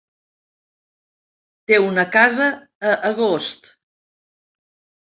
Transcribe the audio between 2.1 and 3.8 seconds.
casa a Agost.